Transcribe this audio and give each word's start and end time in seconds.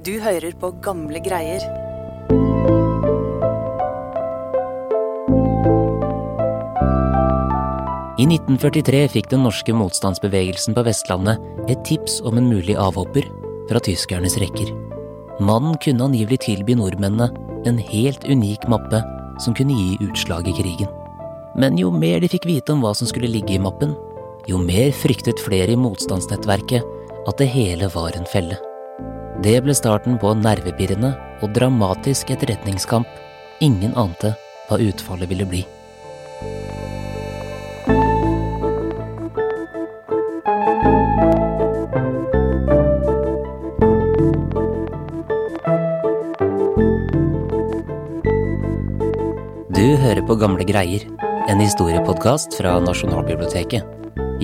Du 0.00 0.14
hører 0.16 0.54
på 0.56 0.70
gamle 0.80 1.20
greier. 1.20 1.60
I 8.16 8.24
1943 8.24 9.02
fikk 9.12 9.28
den 9.28 9.44
norske 9.44 9.74
motstandsbevegelsen 9.76 10.72
på 10.76 10.84
Vestlandet 10.86 11.36
et 11.68 11.82
tips 11.84 12.22
om 12.24 12.40
en 12.40 12.48
mulig 12.48 12.78
avhopper 12.80 13.28
fra 13.68 13.82
tyskernes 13.84 14.38
rekker. 14.40 14.72
Mannen 15.36 15.76
kunne 15.84 16.08
angivelig 16.08 16.40
tilby 16.46 16.78
nordmennene 16.80 17.28
en 17.68 17.82
helt 17.92 18.24
unik 18.24 18.64
mappe 18.72 19.02
som 19.44 19.52
kunne 19.52 19.76
gi 19.76 20.08
utslag 20.08 20.48
i 20.48 20.56
krigen. 20.62 20.88
Men 21.60 21.76
jo 21.76 21.92
mer 21.92 22.24
de 22.24 22.32
fikk 22.32 22.48
vite 22.48 22.72
om 22.72 22.80
hva 22.80 22.94
som 22.96 23.10
skulle 23.10 23.28
ligge 23.28 23.58
i 23.58 23.60
mappen, 23.60 23.92
jo 24.48 24.64
mer 24.64 24.96
fryktet 24.96 25.44
flere 25.44 25.76
i 25.76 25.80
motstandsnettverket 25.80 26.88
at 27.28 27.36
det 27.36 27.52
hele 27.52 27.92
var 27.92 28.16
en 28.16 28.28
felle. 28.32 28.56
Det 29.40 29.56
ble 29.64 29.72
starten 29.72 30.18
på 30.20 30.34
en 30.34 30.42
nervepirrende 30.44 31.14
og 31.40 31.54
dramatisk 31.56 32.28
etterretningskamp 32.34 33.08
ingen 33.64 33.94
ante 33.96 34.34
hva 34.68 34.76
utfallet 34.84 35.30
ville 35.30 35.46
bli. 35.48 35.62
Du 49.72 49.86
hører 50.04 50.20
på 50.28 50.36
Gamle 50.36 50.68
greier, 50.68 51.08
en 51.48 51.64
historiepodkast 51.64 52.60
fra 52.60 52.76
Nasjonalbiblioteket. 52.84 53.88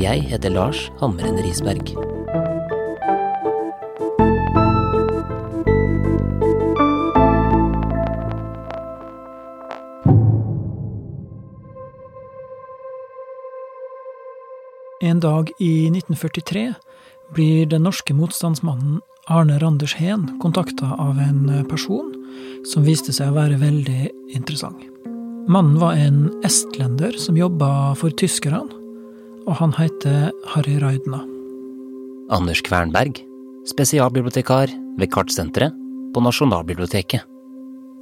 Jeg 0.00 0.24
heter 0.32 0.56
Lars 0.56 0.88
Hammeren 1.02 1.36
Risberg. 1.44 2.05
En 15.06 15.20
dag 15.20 15.50
i 15.62 15.86
1943 15.86 16.72
blir 17.34 17.66
den 17.70 17.84
norske 17.86 18.14
motstandsmannen 18.14 18.98
Arne 19.30 19.58
Randers 19.62 19.94
Heen 19.94 20.24
kontakta 20.42 20.88
av 20.98 21.20
en 21.22 21.44
person 21.70 22.08
som 22.66 22.82
viste 22.82 23.14
seg 23.14 23.30
å 23.30 23.36
være 23.36 23.60
veldig 23.60 24.08
interessant. 24.34 24.82
Mannen 25.46 25.78
var 25.78 25.94
en 25.94 26.24
estlender 26.46 27.14
som 27.22 27.38
jobba 27.38 27.94
for 28.00 28.10
tyskerne, 28.18 28.66
og 29.46 29.54
han 29.60 29.76
heter 29.78 30.32
Harry 30.56 30.74
Raidna. 30.82 31.22
Anders 32.34 32.64
Kvernberg, 32.66 33.22
spesialbibliotekar 33.70 34.74
ved 34.98 35.12
Kartsenteret 35.14 35.76
på 36.14 36.26
Nasjonalbiblioteket. 36.26 37.22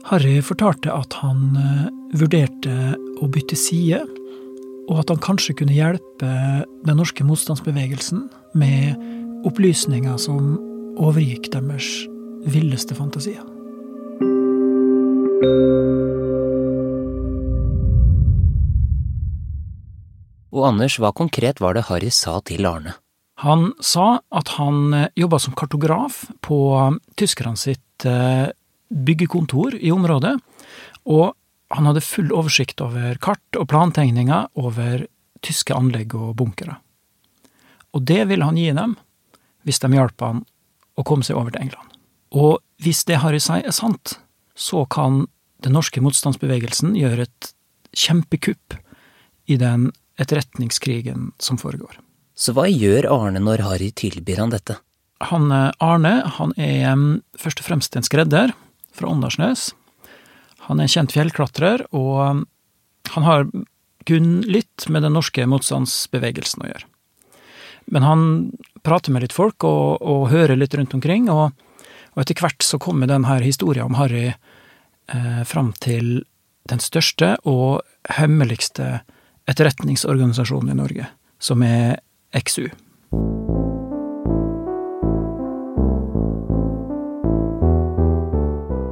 Harry 0.09 0.39
fortalte 0.45 0.93
at 0.93 1.21
han 1.21 1.53
eh, 1.61 1.85
vurderte 2.17 2.95
å 3.21 3.29
bytte 3.29 3.61
side, 3.61 4.07
og 4.89 5.01
at 5.01 5.13
han 5.13 5.23
kanskje 5.23 5.57
kunne 5.59 5.77
hjelpe 5.77 6.31
den 6.85 6.99
norske 6.99 7.25
motstandsbevegelsen 7.27 8.27
med 8.59 9.47
opplysninger 9.49 10.19
som 10.21 10.57
overgikk 11.01 11.51
deres 11.55 11.89
villeste 12.49 12.97
fantasier. 12.97 13.45
Og 20.55 20.69
Anders, 20.69 21.01
hva 21.03 21.11
konkret 21.17 21.59
var 21.61 21.75
det 21.75 21.89
Harry 21.89 22.13
sa 22.15 22.39
til 22.47 22.69
Arne? 22.69 22.95
Han 23.43 23.73
sa 23.83 24.21
at 24.31 24.53
han 24.55 25.09
jobba 25.19 25.41
som 25.43 25.57
kartograf 25.59 26.23
på 26.47 26.59
tyskerne 27.19 27.59
sitt 27.59 28.07
eh, 28.07 28.53
byggekontor 28.95 29.75
i 29.81 29.91
området, 29.91 30.37
og 31.11 31.35
han 31.73 31.89
hadde 31.89 32.05
full 32.05 32.33
oversikt 32.35 32.83
over 32.85 33.17
kart 33.23 33.59
og 33.59 33.69
plantegninger 33.73 34.51
over 34.61 35.07
tyske 35.45 35.75
anlegg 35.77 36.15
og 36.17 36.35
bunkere. 36.39 36.79
Og 37.95 38.05
det 38.09 38.25
ville 38.31 38.47
han 38.47 38.59
gi 38.59 38.71
dem 38.75 38.97
hvis 39.65 39.81
de 39.81 39.93
hjalp 39.95 40.21
han 40.21 40.45
å 40.99 41.05
komme 41.07 41.27
seg 41.27 41.39
over 41.39 41.55
til 41.55 41.67
England. 41.67 41.97
Og 42.35 42.59
hvis 42.83 43.05
det 43.09 43.21
Harry 43.23 43.41
sier 43.43 43.65
er 43.65 43.75
sant, 43.75 44.19
så 44.55 44.85
kan 44.91 45.25
den 45.65 45.75
norske 45.77 46.03
motstandsbevegelsen 46.05 46.95
gjøre 46.99 47.27
et 47.27 47.53
kjempekupp 47.97 48.77
i 49.51 49.57
den 49.61 49.91
etterretningskrigen 50.21 51.33
som 51.43 51.59
foregår. 51.59 51.97
Så 52.35 52.55
hva 52.55 52.67
gjør 52.69 53.09
Arne 53.13 53.41
når 53.43 53.63
Harry 53.65 53.91
tilbyr 53.95 54.43
han 54.43 54.53
dette? 54.53 54.77
Han 55.31 55.49
Arne 55.55 56.15
han 56.37 56.53
er 56.61 56.91
um, 56.93 57.07
først 57.39 57.63
og 57.63 57.69
fremst 57.69 57.97
en 57.97 58.07
skredder 58.07 58.53
fra 58.95 59.11
Åndalsnes. 59.11 59.71
Han 60.69 60.81
er 60.81 60.87
en 60.87 60.95
kjent 60.95 61.15
fjellklatrer, 61.15 61.87
og 61.97 62.17
um, 62.21 62.43
han 63.15 63.27
har 63.27 63.47
kun 64.09 64.43
litt 64.49 64.87
med 64.93 65.05
den 65.05 65.17
norske 65.17 65.47
motstandsbevegelsen 65.49 66.65
å 66.65 66.71
gjøre. 66.71 66.91
Men 67.93 68.07
han 68.07 68.23
prater 68.85 69.13
med 69.13 69.25
litt 69.25 69.37
folk 69.37 69.65
og, 69.69 70.01
og 70.01 70.29
hører 70.33 70.57
litt 70.57 70.75
rundt 70.77 70.97
omkring, 70.97 71.29
og, 71.33 71.53
og 72.15 72.23
etter 72.23 72.41
hvert 72.41 72.65
så 72.65 72.81
kommer 72.81 73.11
denne 73.11 73.41
historien 73.45 73.91
om 73.91 73.99
Harry 73.99 74.31
eh, 74.31 75.43
fram 75.49 75.73
til 75.85 76.25
den 76.71 76.81
største 76.81 77.35
og 77.49 77.85
hemmeligste 78.17 79.03
etterretningsorganisasjonen 79.51 80.73
i 80.73 80.81
Norge, 80.81 81.11
som 81.41 81.65
er 81.67 82.01
XU. 82.41 82.71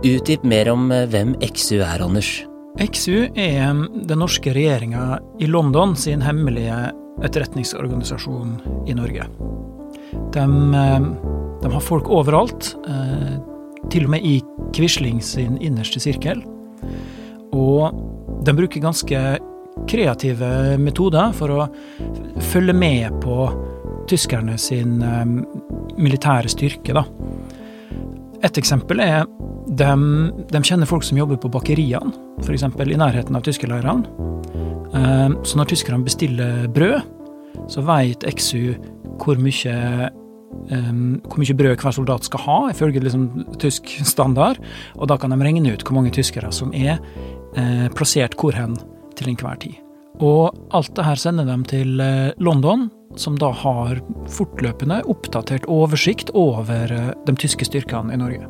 Utdyp 0.04 0.42
mer 0.42 0.66
om 0.72 0.90
eh, 0.90 1.06
hvem 1.06 1.36
XU 1.46 1.78
er, 1.78 2.02
Anders. 2.02 2.42
XU 2.80 3.28
er 3.38 3.68
um, 3.70 3.84
den 4.08 4.18
norske 4.18 4.50
regjeringa 4.50 5.20
i 5.38 5.46
London 5.46 5.94
sin 5.96 6.24
hemmelige 6.24 6.74
etterretningsorganisasjon 7.22 8.56
i 8.90 8.96
Norge. 8.98 9.28
De, 10.34 10.42
um, 10.42 11.12
de 11.62 11.70
har 11.70 11.84
folk 11.86 12.10
overalt, 12.10 12.72
eh, 12.90 13.36
til 13.94 14.08
og 14.08 14.14
med 14.16 14.26
i 14.26 14.40
Quisling 14.74 15.20
sin 15.22 15.54
innerste 15.62 16.02
sirkel. 16.02 16.42
Og 17.54 17.94
de 18.42 18.56
bruker 18.58 18.82
ganske 18.82 19.22
kreative 19.86 20.50
metoder 20.82 21.30
for 21.36 21.54
å 21.54 21.68
følge 22.50 22.74
med 22.74 23.22
på 23.22 23.46
tyskerne 24.10 24.58
sin 24.58 24.98
um, 24.98 25.38
militære 25.94 26.50
styrke, 26.50 26.98
da. 26.98 27.06
Et 28.42 28.58
eksempel 28.58 28.98
er 29.04 29.28
de, 29.72 29.92
de 30.52 30.60
kjenner 30.64 30.88
folk 30.88 31.04
som 31.06 31.18
jobber 31.18 31.38
på 31.40 31.50
bakeriene, 31.52 32.12
f.eks. 32.44 32.64
i 32.68 32.98
nærheten 33.00 33.36
av 33.38 33.44
tyskerleirene. 33.46 34.04
Så 35.46 35.56
når 35.56 35.70
tyskerne 35.72 36.04
bestiller 36.04 36.66
brød, 36.72 37.00
så 37.72 37.84
veit 37.86 38.26
XU 38.28 38.74
hvor 39.22 39.38
mye, 39.40 39.76
hvor 40.68 41.40
mye 41.40 41.56
brød 41.56 41.76
hver 41.80 41.96
soldat 41.96 42.28
skal 42.28 42.44
ha, 42.44 42.58
ifølge 42.72 43.00
liksom 43.04 43.28
tysk 43.62 43.88
standard. 44.08 44.60
Og 44.98 45.08
da 45.08 45.16
kan 45.20 45.32
de 45.32 45.40
regne 45.40 45.72
ut 45.72 45.84
hvor 45.86 45.96
mange 45.96 46.12
tyskere 46.12 46.52
som 46.52 46.74
er 46.76 47.00
plassert 47.96 48.36
hvor 48.40 48.56
hen 48.56 48.76
til 49.16 49.32
enhver 49.32 49.60
tid. 49.62 49.78
Og 50.20 50.52
alt 50.76 50.92
det 50.96 51.06
her 51.06 51.20
sender 51.20 51.48
de 51.48 51.56
til 51.70 51.96
London, 52.42 52.90
som 53.16 53.36
da 53.40 53.50
har 53.56 54.00
fortløpende 54.32 55.02
oppdatert 55.08 55.64
oversikt 55.72 56.32
over 56.36 56.92
de 57.26 57.40
tyske 57.40 57.64
styrkene 57.68 58.12
i 58.12 58.20
Norge. 58.20 58.48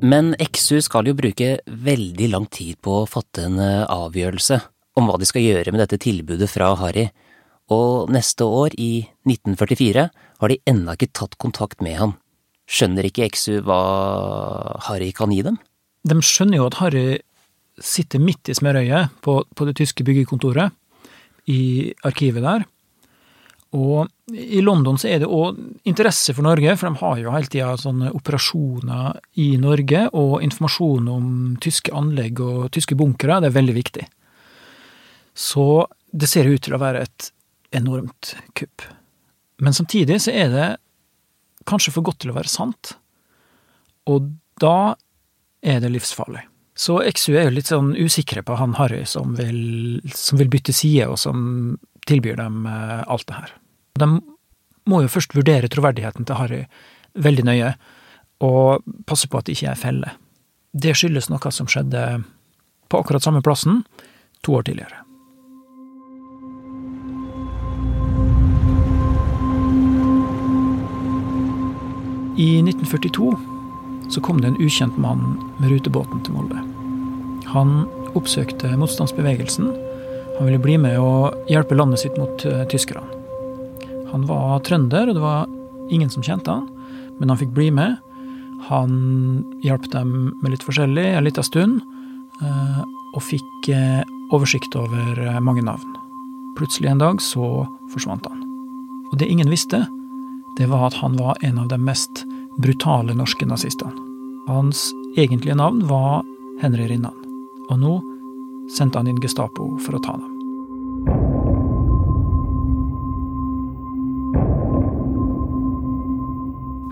Men 0.00 0.32
XU 0.40 0.80
skal 0.84 1.08
jo 1.10 1.16
bruke 1.18 1.58
veldig 1.66 2.28
lang 2.32 2.46
tid 2.52 2.78
på 2.80 3.02
å 3.02 3.08
fatte 3.08 3.44
en 3.48 3.58
avgjørelse 3.60 4.60
om 4.98 5.08
hva 5.08 5.18
de 5.20 5.28
skal 5.28 5.44
gjøre 5.44 5.74
med 5.74 5.82
dette 5.84 6.00
tilbudet 6.02 6.48
fra 6.50 6.72
Harry, 6.80 7.08
og 7.70 8.10
neste 8.10 8.44
år, 8.44 8.74
i 8.74 9.06
1944, 9.28 10.06
har 10.40 10.50
de 10.50 10.58
ennå 10.66 10.96
ikke 10.96 11.12
tatt 11.14 11.36
kontakt 11.38 11.84
med 11.84 11.98
han. 12.00 12.16
Skjønner 12.70 13.06
ikke 13.06 13.28
XU 13.30 13.60
hva 13.66 13.80
Harry 14.88 15.12
kan 15.14 15.30
gi 15.34 15.44
dem? 15.46 15.60
De 16.06 16.16
skjønner 16.24 16.58
jo 16.58 16.66
at 16.70 16.80
Harry 16.80 17.20
sitter 17.80 18.22
midt 18.22 18.50
i 18.50 18.56
smørøyet 18.56 19.14
på, 19.24 19.40
på 19.54 19.68
det 19.68 19.76
tyske 19.78 20.04
byggekontoret, 20.06 20.74
i 21.50 21.92
arkivet 22.06 22.44
der. 22.44 22.66
Og 23.76 24.08
i 24.34 24.58
London 24.64 24.96
så 24.98 25.06
er 25.12 25.20
det 25.22 25.30
òg 25.30 25.58
interesse 25.86 26.34
for 26.34 26.42
Norge, 26.42 26.72
for 26.78 26.90
de 26.90 27.02
har 27.04 27.20
jo 27.20 27.34
hele 27.34 27.50
tida 27.50 27.68
sånne 27.78 28.10
operasjoner 28.18 29.20
i 29.38 29.52
Norge, 29.62 30.08
og 30.10 30.40
informasjon 30.42 31.10
om 31.12 31.28
tyske 31.62 31.94
anlegg 31.94 32.42
og 32.42 32.70
tyske 32.74 32.98
bunkere, 32.98 33.38
det 33.38 33.52
er 33.52 33.58
veldig 33.60 33.76
viktig. 33.76 34.06
Så 35.38 35.86
det 36.10 36.26
ser 36.32 36.50
ut 36.50 36.64
til 36.66 36.74
å 36.74 36.82
være 36.82 37.04
et 37.06 37.30
enormt 37.78 38.34
kupp. 38.58 38.82
Men 39.62 39.76
samtidig 39.76 40.18
så 40.24 40.34
er 40.34 40.50
det 40.50 40.68
kanskje 41.70 41.94
for 41.94 42.10
godt 42.10 42.24
til 42.24 42.32
å 42.32 42.38
være 42.40 42.50
sant, 42.50 42.96
og 44.10 44.32
da 44.58 44.96
er 45.62 45.78
det 45.84 45.92
livsfarlig. 45.94 46.42
Så 46.74 46.98
XU 47.04 47.34
er 47.36 47.46
jo 47.46 47.54
litt 47.54 47.70
sånn 47.70 47.92
usikre 47.94 48.42
på 48.42 48.56
han 48.56 48.74
Harry 48.80 49.04
som 49.06 49.36
vil, 49.38 50.00
som 50.16 50.40
vil 50.40 50.50
bytte 50.50 50.74
side, 50.74 51.06
og 51.06 51.20
som 51.20 51.76
tilbyr 52.08 52.40
dem 52.40 52.64
alt 52.66 53.28
det 53.28 53.36
her. 53.36 53.50
De 54.00 54.08
må 54.90 55.02
jo 55.04 55.12
først 55.12 55.36
vurdere 55.36 55.68
troverdigheten 55.70 56.26
til 56.26 56.38
Harry 56.40 56.64
veldig 57.14 57.44
nøye, 57.46 57.74
og 58.40 58.86
passe 59.06 59.28
på 59.28 59.38
at 59.38 59.48
det 59.48 59.58
ikke 59.58 59.72
er 59.74 59.80
felle. 59.80 60.14
Det 60.72 60.94
skyldes 60.96 61.28
noe 61.30 61.52
som 61.52 61.68
skjedde 61.68 62.22
på 62.90 63.02
akkurat 63.02 63.22
samme 63.22 63.42
plassen 63.44 63.82
to 64.46 64.56
år 64.56 64.66
tidligere. 64.70 65.04
I 72.40 72.62
1942 72.64 73.36
så 74.10 74.20
kom 74.24 74.40
det 74.40 74.48
en 74.48 74.60
ukjent 74.64 74.96
mann 74.98 75.36
med 75.58 75.74
rutebåten 75.74 76.22
til 76.24 76.38
Molde. 76.38 76.62
Han 77.52 77.84
oppsøkte 78.16 78.72
motstandsbevegelsen. 78.80 79.68
Han 80.38 80.48
ville 80.48 80.62
bli 80.62 80.78
med 80.80 80.96
og 81.02 81.36
hjelpe 81.50 81.76
landet 81.76 82.00
sitt 82.00 82.16
mot 82.18 82.46
uh, 82.48 82.62
tyskerne. 82.70 83.19
Han 84.10 84.26
var 84.28 84.60
trønder, 84.66 85.10
og 85.10 85.16
det 85.16 85.22
var 85.22 85.48
ingen 85.90 86.10
som 86.10 86.24
kjente 86.24 86.52
han, 86.52 86.66
men 87.18 87.32
han 87.32 87.38
fikk 87.40 87.54
bli 87.56 87.70
med. 87.74 87.98
Han 88.68 88.92
hjalp 89.64 89.88
dem 89.92 90.32
med 90.42 90.54
litt 90.54 90.66
forskjellig 90.66 91.06
en 91.14 91.26
liten 91.26 91.46
stund, 91.46 91.80
uh, 92.42 92.82
og 93.14 93.24
fikk 93.26 93.70
uh, 93.74 94.02
oversikt 94.34 94.76
over 94.78 95.40
mange 95.42 95.64
navn. 95.66 95.96
Plutselig 96.58 96.90
en 96.90 97.02
dag 97.02 97.22
så 97.24 97.64
forsvant 97.92 98.26
han. 98.30 98.44
Og 99.10 99.18
det 99.18 99.30
ingen 99.30 99.50
visste, 99.50 99.84
det 100.58 100.68
var 100.70 100.90
at 100.90 100.98
han 101.00 101.16
var 101.18 101.38
en 101.46 101.58
av 101.58 101.70
de 101.70 101.78
mest 101.80 102.24
brutale 102.60 103.14
norske 103.16 103.46
nazistene. 103.46 103.94
Hans 104.48 104.90
egentlige 105.16 105.54
navn 105.54 105.84
var 105.86 106.24
Henry 106.62 106.88
Rinnan, 106.90 107.16
og 107.70 107.78
nå 107.78 107.94
sendte 108.74 108.98
han 108.98 109.10
inn 109.10 109.22
Gestapo 109.22 109.72
for 109.84 109.98
å 109.98 110.02
ta 110.04 110.16
dem. 110.18 110.39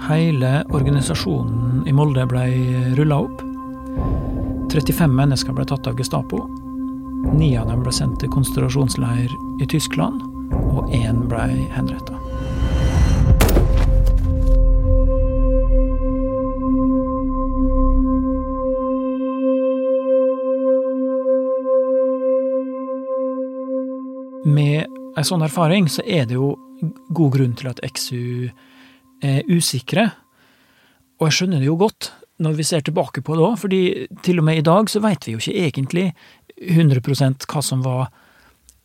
Hele 0.08 0.64
organisasjonen 0.72 1.82
i 1.86 1.92
Molde 1.92 2.22
ble 2.26 2.44
rulla 2.96 3.18
opp. 3.26 3.42
35 4.72 5.12
mennesker 5.12 5.52
ble 5.52 5.66
tatt 5.68 5.84
av 5.86 5.98
Gestapo. 6.00 6.38
Ni 7.36 7.50
av 7.60 7.68
dem 7.68 7.82
ble 7.84 7.92
sendt 7.92 8.16
til 8.22 8.30
konsentrasjonsleir 8.32 9.34
i 9.60 9.66
Tyskland, 9.68 10.22
og 10.72 10.88
én 10.96 11.26
ble 11.28 11.44
henretta. 11.74 12.16
Med 24.48 24.88
ei 24.88 25.28
sånn 25.28 25.44
erfaring 25.44 25.92
så 25.92 26.00
er 26.08 26.24
det 26.24 26.40
jo 26.40 26.54
god 27.12 27.36
grunn 27.36 27.54
til 27.60 27.68
at 27.74 27.84
XU 27.84 28.48
er 29.24 29.46
usikre. 29.50 30.10
Og 31.18 31.28
jeg 31.28 31.38
skjønner 31.38 31.62
det 31.62 31.70
jo 31.70 31.78
godt 31.80 32.12
når 32.38 32.54
vi 32.54 32.66
ser 32.66 32.84
tilbake 32.86 33.22
på 33.26 33.34
det 33.34 33.42
òg, 33.42 33.56
fordi 33.58 33.82
til 34.22 34.38
og 34.38 34.46
med 34.46 34.60
i 34.60 34.66
dag 34.66 34.90
så 34.90 35.02
veit 35.02 35.26
vi 35.26 35.34
jo 35.34 35.42
ikke 35.42 35.58
egentlig 35.66 36.06
100% 36.62 37.46
hva 37.50 37.62
som 37.62 37.82
var 37.82 38.08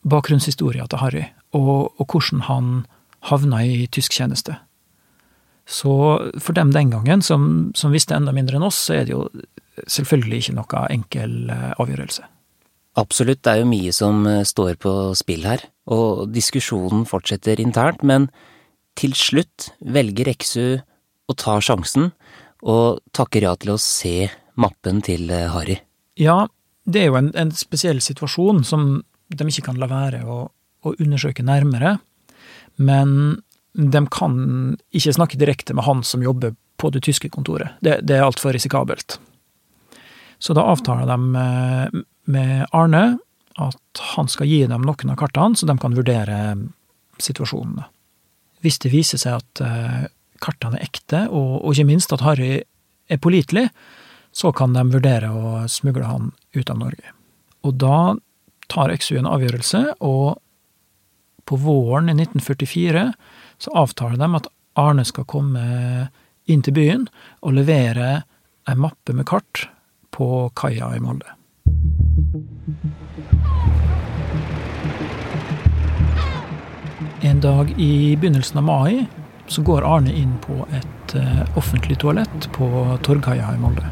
bakgrunnshistoria 0.09 0.87
til 0.89 1.01
Harry, 1.03 1.23
og, 1.53 1.93
og 2.01 2.07
hvordan 2.09 2.47
han 2.49 2.71
havna 3.29 3.61
i 3.63 3.85
tysk 3.93 4.17
tjeneste. 4.17 4.57
Så 5.69 5.93
for 6.43 6.57
dem 6.57 6.73
den 6.75 6.91
gangen, 6.91 7.21
som, 7.21 7.71
som 7.75 7.93
visste 7.93 8.17
enda 8.17 8.33
mindre 8.35 8.57
enn 8.59 8.67
oss, 8.67 8.81
så 8.89 8.97
er 8.97 9.05
det 9.07 9.13
jo 9.13 9.27
selvfølgelig 9.87 10.41
ikke 10.41 10.55
noe 10.57 10.87
enkel 10.91 11.35
eh, 11.53 11.69
avgjørelse. 11.79 12.25
Absolutt, 12.99 13.41
det 13.45 13.53
er 13.53 13.61
jo 13.61 13.69
mye 13.69 13.93
som 13.95 14.25
eh, 14.29 14.43
står 14.45 14.75
på 14.83 14.93
spill 15.17 15.47
her, 15.47 15.63
og 15.89 16.27
diskusjonen 16.33 17.07
fortsetter 17.09 17.61
internt, 17.63 18.03
men 18.03 18.27
til 18.99 19.15
slutt 19.17 19.71
velger 19.79 20.29
Eksu 20.31 20.81
å 21.29 21.35
ta 21.39 21.57
sjansen, 21.63 22.11
og 22.63 23.01
takker 23.15 23.45
ja 23.47 23.53
til 23.59 23.73
å 23.73 23.81
se 23.81 24.29
mappen 24.59 25.01
til 25.03 25.31
eh, 25.33 25.49
Harry. 25.51 25.79
Ja, 26.19 26.45
det 26.85 27.01
er 27.01 27.09
jo 27.11 27.19
en, 27.19 27.31
en 27.39 27.51
spesiell 27.55 27.99
situasjon 28.03 28.63
som 28.67 29.01
de 29.33 29.47
ikke 29.49 29.65
kan 29.69 29.79
la 29.81 29.89
være 29.91 30.23
å, 30.29 30.45
å 30.83 30.95
undersøke 30.99 31.45
nærmere, 31.45 31.97
men 32.77 33.41
de 33.73 34.01
kan 34.13 34.35
ikke 34.93 35.15
snakke 35.17 35.39
direkte 35.41 35.73
med 35.73 35.87
han 35.87 36.03
som 36.05 36.23
jobber 36.23 36.53
på 36.77 36.91
det 36.93 37.03
tyske 37.07 37.31
kontoret. 37.33 37.75
Det, 37.81 37.99
det 38.05 38.19
er 38.19 38.27
altfor 38.27 38.53
risikabelt. 38.53 39.17
Så 40.43 40.53
da 40.55 40.65
avtaler 40.69 41.07
de 41.09 41.43
eh, 41.43 42.01
med 42.33 42.65
Arne 42.75 43.03
at 43.61 44.03
han 44.15 44.29
skal 44.31 44.49
gi 44.49 44.63
dem 44.69 44.85
noen 44.85 45.13
av 45.13 45.17
kartene, 45.19 45.57
så 45.57 45.67
de 45.69 45.75
kan 45.79 45.95
vurdere 45.95 46.39
situasjonene. 47.21 47.85
Hvis 48.63 48.79
det 48.83 48.93
viser 48.93 49.19
seg 49.21 49.41
at 49.41 49.63
eh, 49.63 50.05
kartene 50.43 50.79
er 50.79 50.87
ekte, 50.87 51.25
og, 51.29 51.59
og 51.61 51.75
ikke 51.75 51.89
minst 51.89 52.13
at 52.15 52.23
Harry 52.25 52.61
er 53.11 53.19
pålitelig, 53.21 53.67
så 54.33 54.51
kan 54.55 54.73
de 54.73 54.83
vurdere 54.89 55.29
å 55.29 55.65
smugle 55.69 56.07
han 56.07 56.31
ut 56.55 56.71
av 56.71 56.79
Norge. 56.79 57.13
Og 57.63 57.75
da 57.79 58.15
tar 58.71 58.93
XU 58.95 59.19
en 59.19 59.29
avgjørelse, 59.29 59.83
og 60.01 60.39
på 61.45 61.59
våren 61.59 62.09
i 62.09 62.15
1944 62.15 63.05
så 63.61 63.73
avtaler 63.83 64.19
de 64.19 64.29
at 64.39 64.49
Arne 64.79 65.03
skal 65.05 65.27
komme 65.29 65.63
inn 66.49 66.63
til 66.65 66.75
byen 66.75 67.05
og 67.43 67.55
levere 67.59 68.23
ei 68.69 68.75
mappe 68.79 69.15
med 69.15 69.27
kart 69.29 69.67
på 70.15 70.49
kaia 70.57 70.93
i 70.95 71.03
Molde. 71.03 71.35
En 77.23 77.41
dag 77.41 77.73
i 77.79 78.15
begynnelsen 78.15 78.57
av 78.57 78.63
mai 78.63 79.05
så 79.47 79.61
går 79.61 79.85
Arne 79.87 80.11
inn 80.11 80.33
på 80.43 80.57
et 80.75 81.13
uh, 81.15 81.43
offentlig 81.55 81.95
toalett 82.01 82.49
på 82.51 82.67
Torghaia 83.05 83.53
i 83.55 83.61
Molde. 83.61 83.87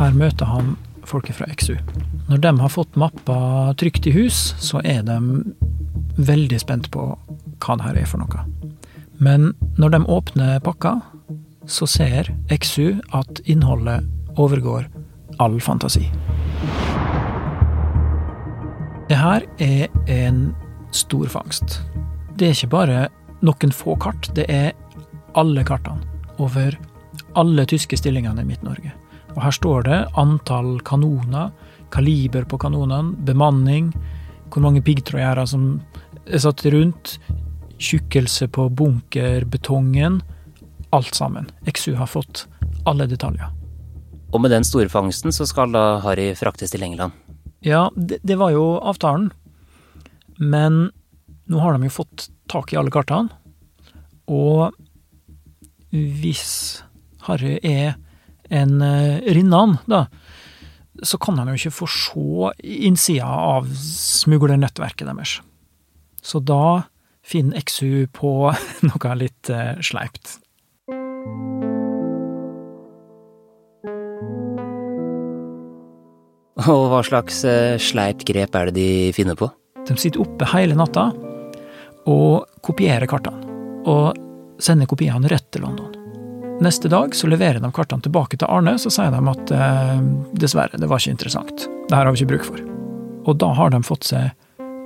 Her 0.00 0.16
møter 0.16 0.48
han 0.48 0.72
folket 1.04 1.36
fra 1.36 1.50
XU. 1.52 1.76
Når 2.30 2.40
de 2.46 2.54
har 2.62 2.72
fått 2.72 2.96
mappa 2.96 3.36
trygt 3.76 4.08
i 4.08 4.16
hus, 4.16 4.54
så 4.56 4.80
er 4.88 5.04
de 5.04 5.20
veldig 6.16 6.60
spent 6.64 6.88
på 6.94 7.10
hva 7.12 7.76
det 7.76 7.90
her 7.90 8.00
er 8.06 8.08
for 8.08 8.24
noe. 8.24 8.48
Men 9.20 9.50
når 9.76 9.98
de 9.98 10.04
åpner 10.16 10.64
pakka, 10.64 10.96
så 11.68 11.84
ser 11.84 12.32
XU 12.48 13.02
at 13.12 13.44
innholdet 13.44 14.08
overgår 14.40 14.88
all 15.36 15.60
fantasi. 15.60 16.08
Her 19.22 19.44
er 19.62 19.86
en 20.10 20.48
stor 20.90 21.28
fangst. 21.30 21.76
Det 22.34 22.48
er 22.48 22.56
ikke 22.56 22.72
bare 22.72 23.02
noen 23.46 23.74
få 23.74 23.94
kart, 24.02 24.26
det 24.34 24.48
er 24.50 24.72
alle 25.38 25.62
kartene 25.62 26.02
over 26.42 26.74
alle 27.38 27.62
tyske 27.70 27.94
stillingene 28.00 28.42
i 28.42 28.48
Midt-Norge. 28.48 28.90
Og 29.36 29.38
her 29.44 29.54
står 29.54 29.86
det 29.86 30.00
antall 30.18 30.72
kanoner, 30.82 31.52
kaliber 31.94 32.48
på 32.50 32.58
kanonene, 32.64 33.14
bemanning, 33.22 33.92
hvor 34.50 34.66
mange 34.66 34.82
piggtrådgjerder 34.82 35.46
som 35.54 35.70
er 36.26 36.42
satt 36.42 36.66
rundt, 36.74 37.14
tjukkelse 37.78 38.50
på 38.50 38.66
bunkerbetongen, 38.74 40.18
alt 40.90 41.14
sammen. 41.14 41.46
XU 41.70 41.94
har 41.94 42.10
fått 42.10 42.48
alle 42.90 43.06
detaljer. 43.06 43.54
Og 44.34 44.42
med 44.42 44.50
den 44.50 44.66
store 44.66 44.90
fangsten 44.90 45.30
så 45.30 45.46
skal 45.46 45.70
da 45.70 46.00
Harry 46.02 46.32
fraktes 46.34 46.74
til 46.74 46.82
England? 46.82 47.14
Ja, 47.62 47.90
det, 47.96 48.18
det, 48.22 48.36
var 48.40 48.50
jo 48.54 48.64
avtalen. 48.82 49.30
Men 50.38 50.90
nå 51.50 51.60
har 51.62 51.76
de 51.76 51.86
jo 51.86 51.98
fått 52.02 52.28
tak 52.50 52.72
i 52.72 52.78
alle 52.80 52.92
kartene. 52.92 53.30
Og 54.30 54.72
hvis 55.92 56.82
Harry 57.28 57.58
er 57.62 57.94
en 58.52 58.80
uh, 58.82 59.22
rinnan, 59.34 59.78
da, 59.86 60.06
så 61.02 61.18
kan 61.22 61.38
de 61.38 61.46
jo 61.52 61.60
ikke 61.60 61.76
få 61.82 61.88
se 61.90 62.52
innsida 62.88 63.28
av 63.28 63.70
smuglernettverket 63.78 65.08
deres. 65.08 65.38
Så 66.22 66.42
da 66.42 66.88
finner 67.22 67.62
XU 67.62 68.08
på 68.14 68.32
noe 68.88 69.18
litt 69.18 69.52
uh, 69.52 69.78
sleipt. 69.84 70.38
Og 76.72 76.88
hva 76.92 77.00
slags 77.06 77.42
eh, 77.48 77.78
sleipt 77.80 78.26
grep 78.28 78.54
er 78.58 78.70
det 78.70 78.76
de 78.76 78.88
finner 79.16 79.38
på? 79.38 79.48
De 79.88 79.96
sitter 79.98 80.22
oppe 80.22 80.46
hele 80.52 80.76
natta 80.78 81.08
og 82.10 82.60
kopierer 82.62 83.08
kartene. 83.10 83.48
Og 83.88 84.60
sender 84.62 84.86
kopiene 84.90 85.30
rett 85.30 85.48
til 85.54 85.64
London. 85.66 85.90
Neste 86.62 86.90
dag 86.90 87.16
så 87.18 87.26
leverer 87.26 87.58
de 87.62 87.70
kartene 87.74 88.04
tilbake 88.04 88.38
til 88.38 88.50
Arne, 88.52 88.76
så 88.78 88.90
sier 88.92 89.10
de 89.10 89.22
at 89.32 89.54
eh, 89.56 90.04
dessverre, 90.38 90.78
det 90.78 90.90
var 90.90 91.02
ikke 91.02 91.16
interessant. 91.16 91.66
Det 91.88 91.96
her 91.96 92.06
har 92.06 92.14
vi 92.14 92.22
ikke 92.22 92.34
bruk 92.36 92.46
for. 92.46 92.62
Og 93.26 93.38
da 93.42 93.50
har 93.58 93.72
de 93.74 93.82
fått 93.86 94.06
seg 94.06 94.30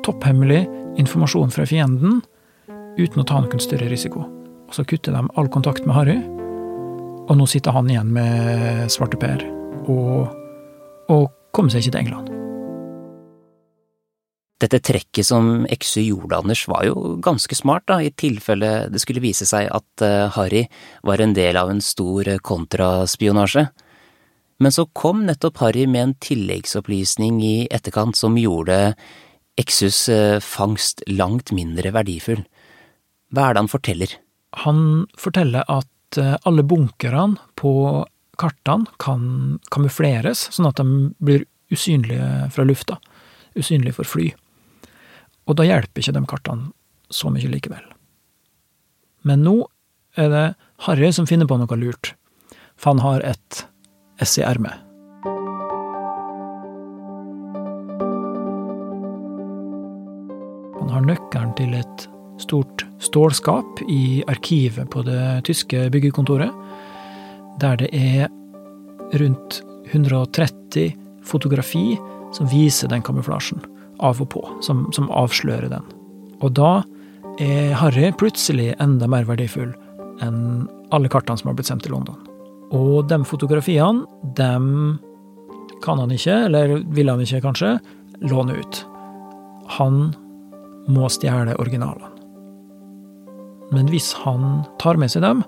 topphemmelig 0.07 0.63
informasjon 1.01 1.53
fra 1.53 1.67
fienden 1.69 2.23
uten 2.97 3.21
å 3.21 3.27
ta 3.29 3.43
noen 3.43 3.61
større 3.61 3.91
risiko. 3.93 4.25
Og 4.67 4.77
så 4.77 4.87
kutter 4.89 5.13
de 5.13 5.25
all 5.37 5.51
kontakt 5.53 5.85
med 5.85 5.97
Harry, 5.99 6.17
og 7.27 7.35
nå 7.37 7.47
sitter 7.51 7.75
han 7.75 7.91
igjen 7.91 8.13
med 8.15 8.87
svarteper 8.93 9.43
og, 9.91 10.31
og 11.11 11.27
kom 11.57 11.73
seg 11.73 11.85
ikke 11.85 11.97
til 11.97 12.05
England. 12.05 12.37
Dette 14.57 14.81
trekket 14.81 15.27
som 15.29 15.67
XY 15.69 16.07
gjorde, 16.07 16.39
Anders, 16.39 16.63
var 16.69 16.87
jo 16.87 17.17
ganske 17.21 17.57
smart, 17.59 17.85
da, 17.91 17.99
i 18.01 18.13
tilfelle 18.17 18.87
det 18.89 19.03
skulle 19.03 19.21
vise 19.21 19.45
seg 19.49 19.69
at 19.69 20.05
uh, 20.05 20.33
Harry 20.33 20.65
var 21.05 21.21
en 21.21 21.35
del 21.37 21.59
av 21.61 21.69
en 21.69 21.83
stor 21.85 22.25
uh, 22.25 22.39
kontraspionasje. 22.41 23.67
Men 24.65 24.73
så 24.73 24.87
kom 24.97 25.27
nettopp 25.29 25.61
Harry 25.61 25.85
med 25.85 26.03
en 26.03 26.15
tilleggsopplysning 26.25 27.43
i 27.45 27.57
etterkant 27.69 28.17
som 28.17 28.39
gjorde 28.41 28.95
XYs 29.61 30.01
uh, 30.09 30.39
fangst 30.41 31.05
langt 31.13 31.53
mindre 31.53 31.93
verdifull. 31.93 32.41
Hva 33.37 33.51
er 33.51 33.59
det 33.59 33.67
han 33.67 33.73
forteller? 33.75 34.17
Han 34.65 34.81
forteller 35.21 35.69
at 35.69 36.17
alle 36.17 36.63
bunkerne 36.65 37.37
på 37.61 37.71
kartene 38.41 38.89
kan 39.03 39.59
kamufleres, 39.73 40.49
sånn 40.55 40.69
at 40.71 40.81
de 40.81 41.13
blir 41.19 41.47
usynlige 41.73 42.51
fra 42.55 42.67
lufta. 42.67 42.99
Usynlige 43.57 43.97
for 43.97 44.09
fly. 44.09 44.31
Og 45.47 45.59
da 45.59 45.67
hjelper 45.67 46.03
ikke 46.03 46.17
de 46.17 46.25
kartene 46.29 46.71
så 47.13 47.31
mye 47.33 47.51
likevel. 47.51 47.85
Men 49.27 49.45
nå 49.47 49.59
er 50.19 50.31
det 50.33 50.47
Harry 50.87 51.11
som 51.15 51.29
finner 51.29 51.49
på 51.49 51.59
noe 51.59 51.79
lurt, 51.79 52.15
for 52.77 52.95
han 52.95 53.05
har 53.05 53.25
et 53.27 53.63
ess 54.23 54.37
i 54.41 54.45
ermet. 54.47 54.83
Han 60.77 60.93
har 60.93 61.09
nøkkelen 61.09 61.55
til 61.59 61.75
et 61.77 62.07
stort 62.41 62.85
stålskap 63.03 63.81
i 63.89 64.23
arkivet 64.29 64.91
på 64.93 65.03
det 65.07 65.43
tyske 65.49 65.89
byggekontoret, 65.93 66.53
der 67.63 67.79
det 67.81 67.89
er 67.93 68.29
rundt 69.21 69.63
130 69.93 70.93
fotografi 71.27 71.97
som 72.35 72.49
viser 72.51 72.91
den 72.91 73.05
kamuflasjen 73.07 73.63
av 74.03 74.21
og 74.21 74.29
på, 74.35 74.43
som, 74.65 74.87
som 74.93 75.09
avslører 75.15 75.71
den. 75.73 75.85
Og 76.45 76.53
da 76.59 76.83
er 77.41 77.77
Harry 77.81 78.11
plutselig 78.17 78.75
enda 78.83 79.09
mer 79.09 79.27
verdifull 79.29 79.73
enn 80.25 80.67
alle 80.95 81.11
kartene 81.13 81.39
som 81.41 81.51
har 81.51 81.57
blitt 81.59 81.71
sendt 81.71 81.87
til 81.87 81.95
London. 81.97 82.19
Og 82.75 83.07
de 83.09 83.19
fotografiene, 83.29 84.05
dem 84.37 84.99
kan 85.85 86.01
han 86.01 86.13
ikke, 86.13 86.35
eller 86.49 86.79
vil 86.97 87.11
han 87.11 87.23
ikke 87.23 87.43
kanskje, 87.45 87.77
låne 88.27 88.57
ut. 88.59 88.83
Han 89.79 90.11
må 90.91 91.09
stjele 91.13 91.57
originalene. 91.61 92.13
Men 93.75 93.89
hvis 93.91 94.13
han 94.23 94.63
tar 94.81 94.99
med 95.01 95.11
seg 95.11 95.25
dem, 95.27 95.43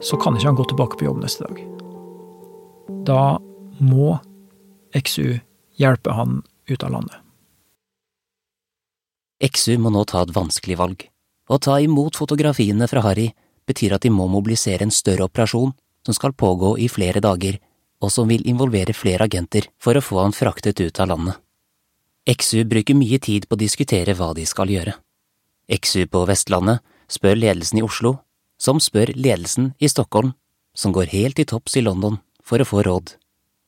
så 0.00 0.16
kan 0.20 0.36
ikke 0.36 0.48
han 0.48 0.58
gå 0.58 0.66
tilbake 0.70 0.98
på 0.98 1.06
jobb 1.08 1.20
neste 1.22 1.46
dag. 1.46 1.60
Da 3.06 3.38
må 3.80 4.16
XU 4.96 5.38
hjelpe 5.80 6.14
han 6.16 6.40
ut 6.68 6.82
av 6.84 6.94
landet. 6.96 7.16
XU 9.40 9.78
må 9.80 9.92
nå 9.92 10.04
ta 10.04 10.22
et 10.24 10.34
vanskelig 10.36 10.76
valg. 10.76 11.06
Å 11.50 11.58
ta 11.58 11.78
imot 11.80 12.18
fotografiene 12.18 12.86
fra 12.90 13.02
Harry 13.06 13.30
betyr 13.66 13.96
at 13.96 14.04
de 14.04 14.12
må 14.12 14.28
mobilisere 14.28 14.84
en 14.84 14.94
større 14.94 15.26
operasjon 15.26 15.72
som 16.06 16.16
skal 16.16 16.36
pågå 16.36 16.76
i 16.78 16.88
flere 16.88 17.22
dager, 17.24 17.58
og 18.00 18.12
som 18.12 18.28
vil 18.28 18.46
involvere 18.48 18.96
flere 18.96 19.26
agenter 19.28 19.68
for 19.80 19.96
å 19.96 20.04
få 20.04 20.22
han 20.22 20.36
fraktet 20.36 20.80
ut 20.80 21.00
av 21.00 21.10
landet. 21.12 21.36
XU 22.28 22.64
bruker 22.68 22.96
mye 22.96 23.18
tid 23.18 23.48
på 23.48 23.56
å 23.56 23.60
diskutere 23.60 24.14
hva 24.16 24.32
de 24.36 24.46
skal 24.48 24.70
gjøre. 24.72 24.94
XU 25.70 26.06
på 26.10 26.24
Vestlandet 26.28 26.84
spør 27.10 27.38
ledelsen 27.40 27.80
i 27.80 27.84
Oslo, 27.84 28.18
som 28.60 28.80
spør 28.80 29.14
ledelsen 29.16 29.72
i 29.80 29.88
Stockholm, 29.88 30.34
som 30.76 30.92
går 30.92 31.10
helt 31.14 31.40
til 31.40 31.48
topps 31.48 31.78
i 31.80 31.84
London 31.84 32.20
for 32.44 32.60
å 32.60 32.68
få 32.68 32.84
råd. 32.86 33.14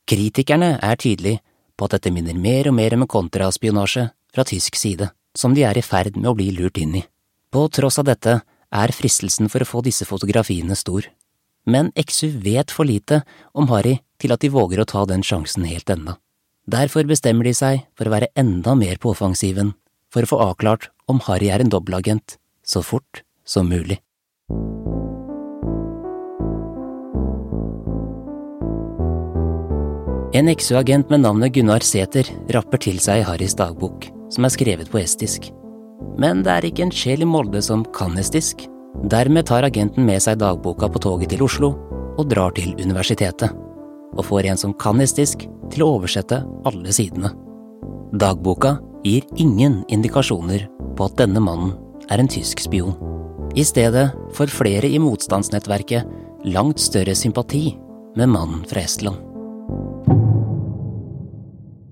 Kritikerne 0.08 0.76
er 0.82 1.00
tydelige 1.00 1.40
på 1.76 1.86
at 1.88 1.96
dette 1.96 2.12
minner 2.14 2.36
mer 2.36 2.68
og 2.68 2.76
mer 2.76 2.94
om 2.96 3.06
kontraspionasje 3.08 4.08
fra 4.34 4.44
tysk 4.48 4.76
side 4.78 5.10
som 5.38 5.54
de 5.56 5.64
er 5.64 5.78
i 5.78 5.84
ferd 5.84 6.18
med 6.18 6.30
å 6.30 6.36
bli 6.36 6.50
lurt 6.52 6.78
inn 6.78 6.98
i. 7.00 7.04
På 7.52 7.66
tross 7.72 7.98
av 8.00 8.08
dette 8.08 8.40
er 8.72 8.94
fristelsen 8.96 9.50
for 9.52 9.64
å 9.64 9.68
få 9.68 9.82
disse 9.84 10.06
fotografiene 10.08 10.76
stor, 10.76 11.08
men 11.64 11.92
XU 11.96 12.38
vet 12.42 12.72
for 12.74 12.88
lite 12.88 13.22
om 13.54 13.68
Harry 13.70 13.98
til 14.22 14.34
at 14.34 14.42
de 14.42 14.50
våger 14.52 14.82
å 14.82 14.88
ta 14.88 15.04
den 15.08 15.24
sjansen 15.26 15.66
helt 15.68 15.90
ennå. 15.90 16.16
Derfor 16.66 17.06
bestemmer 17.08 17.48
de 17.48 17.54
seg 17.58 17.82
for 17.98 18.06
å 18.06 18.14
være 18.14 18.30
enda 18.38 18.76
mer 18.78 19.00
på 19.02 19.12
offensiven, 19.14 19.74
for 20.12 20.22
å 20.22 20.30
få 20.30 20.40
avklart 20.50 20.90
om 21.10 21.22
Harry 21.26 21.50
er 21.50 21.64
en 21.64 21.72
dobbeltagent 21.72 22.38
så 22.62 22.84
fort 22.86 23.24
som 23.44 23.68
mulig. 23.68 23.98
En 30.32 30.48
XU-agent 30.48 31.10
med 31.10 31.20
navnet 31.20 31.52
Gunnar 31.52 31.84
Sæther 31.84 32.24
rapper 32.54 32.80
til 32.80 32.96
seg 33.04 33.20
i 33.20 33.24
Harrys 33.26 33.52
dagbok 33.52 34.06
som 34.32 34.46
er 34.46 34.52
skrevet 34.54 34.88
på 34.88 34.96
estisk. 35.02 35.50
Men 36.16 36.40
det 36.40 36.52
er 36.54 36.66
ikke 36.68 36.86
en 36.86 36.92
sjel 36.94 37.24
i 37.24 37.26
Molde 37.28 37.60
som 37.60 37.82
kan 37.92 38.16
estisk. 38.16 38.62
Dermed 39.12 39.44
tar 39.50 39.66
agenten 39.66 40.06
med 40.08 40.22
seg 40.24 40.38
dagboka 40.40 40.88
på 40.88 41.02
toget 41.04 41.34
til 41.34 41.44
Oslo 41.44 41.74
og 42.16 42.30
drar 42.30 42.54
til 42.56 42.72
universitetet, 42.80 43.52
og 44.16 44.24
får 44.24 44.48
en 44.48 44.60
som 44.60 44.72
kan 44.72 45.00
estisk, 45.04 45.44
til 45.72 45.84
å 45.84 45.90
oversette 45.98 46.38
alle 46.68 46.92
sidene. 46.96 47.32
Dagboka 48.16 48.78
gir 49.04 49.26
ingen 49.40 49.82
indikasjoner 49.92 50.64
på 50.96 51.08
at 51.08 51.18
denne 51.20 51.42
mannen 51.44 51.74
er 52.08 52.20
en 52.20 52.30
tysk 52.32 52.60
spion. 52.64 52.96
I 53.52 53.64
stedet 53.68 54.06
får 54.36 54.52
flere 54.52 54.88
i 54.88 55.00
motstandsnettverket 55.00 56.48
langt 56.56 56.80
større 56.80 57.16
sympati 57.16 57.66
med 58.16 58.32
mannen 58.32 58.64
fra 58.68 58.84
Estland 58.84 59.31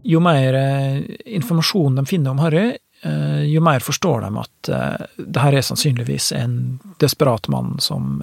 jo 0.02 0.20
mer 0.22 0.56
eh, 0.56 1.02
informasjon 1.36 1.98
de 1.98 2.06
finner 2.08 2.34
om 2.34 2.40
Harry, 2.42 2.76
eh, 3.02 3.42
jo 3.50 3.62
mer 3.64 3.84
forstår 3.84 4.26
de 4.26 4.30
at 4.42 4.70
eh, 4.72 5.06
det 5.18 5.44
her 5.44 5.56
er 5.56 5.66
sannsynligvis 5.66 6.30
en 6.36 6.54
desperat 7.02 7.48
mann 7.52 7.76
som 7.82 8.20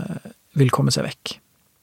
vil 0.57 0.73
komme 0.73 0.93
seg 0.93 1.07
vekk. 1.07 1.37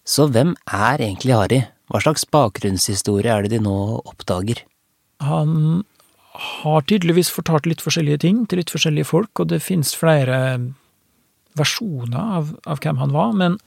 Så 0.04 0.28
hvem 0.32 0.52
er 0.66 1.00
egentlig 1.00 1.36
Harry? 1.36 1.62
Hva 1.92 2.00
slags 2.02 2.26
bakgrunnshistorie 2.32 3.30
er 3.30 3.44
det 3.44 3.56
de 3.56 3.64
nå 3.64 3.76
oppdager? 4.04 4.62
Han 5.24 5.84
har 6.34 6.86
tydeligvis 6.88 7.30
fortalt 7.30 7.68
litt 7.70 7.84
forskjellige 7.84 8.24
ting 8.24 8.42
til 8.48 8.60
litt 8.60 8.72
forskjellige 8.72 9.08
folk, 9.08 9.30
og 9.38 9.52
det 9.52 9.62
finnes 9.62 9.94
flere 9.96 10.38
versjoner 11.54 12.18
av, 12.18 12.50
av 12.66 12.80
hvem 12.82 12.98
han 12.98 13.14
var, 13.14 13.36
men 13.38 13.60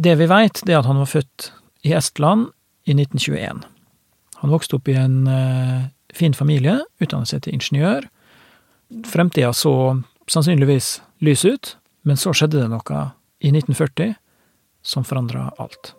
det 0.00 0.16
vi 0.18 0.30
veit, 0.30 0.62
er 0.64 0.80
at 0.80 0.88
han 0.88 1.02
var 1.02 1.10
født 1.10 1.50
i 1.84 1.92
Estland 1.94 2.48
i 2.88 2.96
1921. 2.96 3.60
Han 4.44 4.52
vokste 4.52 4.76
opp 4.76 4.90
i 4.92 4.96
en 5.00 5.22
uh, 5.24 5.86
fin 6.12 6.34
familie, 6.36 6.76
utdannet 7.00 7.30
seg 7.30 7.46
til 7.46 7.56
ingeniør. 7.56 8.04
Fremtida 9.08 9.54
så 9.56 9.72
sannsynligvis 10.28 10.98
lys 11.24 11.46
ut, 11.48 11.70
men 12.04 12.20
så 12.20 12.34
skjedde 12.36 12.60
det 12.60 12.68
noe 12.68 13.06
i 13.40 13.48
1940 13.54 14.12
som 14.84 15.06
forandra 15.08 15.46
alt. 15.56 15.94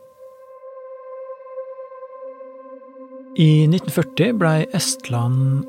I 3.42 3.66
1940 3.66 4.38
blei 4.38 4.60
Estland 4.78 5.66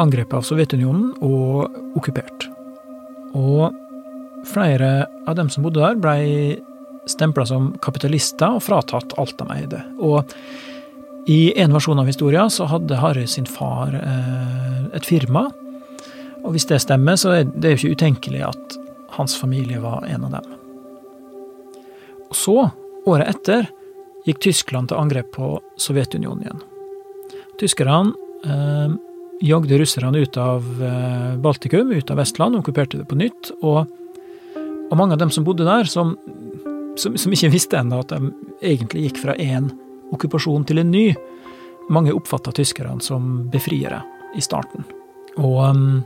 angrepet 0.00 0.38
av 0.38 0.46
Sovjetunionen 0.46 1.10
og 1.26 1.98
okkupert. 1.98 2.46
Og 3.34 3.74
flere 4.48 5.08
av 5.26 5.34
dem 5.36 5.50
som 5.50 5.66
bodde 5.66 5.82
der, 5.82 5.98
blei 5.98 6.22
stempla 7.10 7.44
som 7.50 7.72
kapitalister 7.82 8.54
og 8.56 8.62
fratatt 8.62 9.18
alt 9.18 9.34
de 9.42 9.48
eide. 9.58 9.82
Og 9.98 10.30
i 11.26 11.52
en 11.60 11.72
versjon 11.72 11.98
av 11.98 12.06
historia 12.06 12.48
så 12.50 12.66
hadde 12.70 12.98
Harry 12.98 13.26
sin 13.26 13.46
far 13.46 13.94
eh, 13.94 14.96
et 14.96 15.06
firma. 15.06 15.46
Og 16.42 16.56
hvis 16.56 16.66
det 16.66 16.80
stemmer, 16.82 17.18
så 17.20 17.36
er 17.36 17.46
det 17.46 17.74
jo 17.74 17.78
ikke 17.78 17.98
utenkelig 17.98 18.42
at 18.48 18.76
hans 19.14 19.36
familie 19.38 19.78
var 19.82 20.06
en 20.08 20.26
av 20.26 20.34
dem. 20.40 20.58
Og 22.32 22.36
så, 22.36 22.56
året 23.06 23.30
etter, 23.30 23.68
gikk 24.26 24.40
Tyskland 24.42 24.90
til 24.90 24.98
angrep 24.98 25.30
på 25.36 25.54
Sovjetunionen 25.80 26.42
igjen. 26.46 26.62
Tyskerne 27.60 28.14
eh, 28.42 28.98
jagde 29.46 29.78
russerne 29.78 30.24
ut 30.24 30.38
av 30.40 30.66
eh, 30.82 31.30
Baltikum, 31.42 31.92
ut 31.92 32.10
av 32.10 32.18
Vestland, 32.18 32.58
okkuperte 32.58 32.98
det 32.98 33.06
på 33.10 33.20
nytt. 33.20 33.52
Og, 33.60 33.84
og 34.56 34.98
mange 34.98 35.14
av 35.14 35.22
dem 35.22 35.30
som 35.34 35.46
bodde 35.46 35.68
der, 35.68 35.86
som, 35.86 36.16
som, 36.98 37.14
som 37.14 37.34
ikke 37.34 37.52
visste 37.54 37.78
ennå 37.78 38.02
at 38.02 38.14
de 38.14 38.32
egentlig 38.58 39.06
gikk 39.06 39.22
fra 39.22 39.38
én 39.38 39.70
okkupasjon 40.12 40.66
til 40.68 40.82
en 40.82 40.90
ny. 40.92 41.06
Mange 41.92 42.14
oppfatta 42.14 42.54
tyskerne 42.56 43.02
som 43.04 43.46
befriere 43.52 44.02
i 44.36 44.44
starten. 44.44 44.86
Og 45.40 45.58
um, 45.64 46.02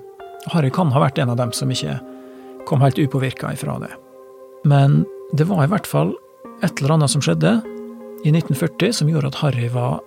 Harry 0.52 0.70
kan 0.70 0.92
ha 0.94 1.02
vært 1.02 1.18
en 1.18 1.32
av 1.32 1.40
dem 1.40 1.52
som 1.56 1.70
ikke 1.72 1.98
kom 2.66 2.82
helt 2.82 2.98
upåvirka 2.98 3.52
ifra 3.54 3.78
det. 3.82 3.92
Men 4.66 5.04
det 5.36 5.46
var 5.50 5.64
i 5.64 5.70
hvert 5.70 5.86
fall 5.86 6.14
et 6.64 6.80
eller 6.80 6.96
annet 6.96 7.12
som 7.12 7.22
skjedde 7.22 7.58
i 8.26 8.32
1940 8.32 8.94
som 9.00 9.10
gjorde 9.10 9.30
at 9.32 9.40
Harry 9.42 9.68
var 9.70 10.00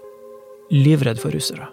livredd 0.73 1.19
for 1.21 1.33
russere. 1.35 1.69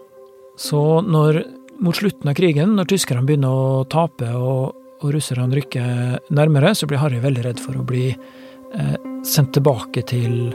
Så 0.56 1.02
når, 1.04 1.42
mot 1.84 1.96
slutten 1.96 2.30
av 2.30 2.36
krigen, 2.38 2.76
når 2.78 2.90
tyskerne 2.92 3.26
begynner 3.28 3.52
å 3.52 3.84
tape 3.92 4.28
og, 4.36 4.76
og 5.02 5.10
russerne 5.12 5.50
rykker 5.56 6.30
nærmere, 6.34 6.72
så 6.74 6.88
blir 6.88 7.02
Harry 7.02 7.20
veldig 7.22 7.44
redd 7.44 7.60
for 7.60 7.76
å 7.76 7.84
bli 7.86 8.08
eh, 8.12 8.96
sendt 9.26 9.52
tilbake 9.56 10.06
til 10.08 10.54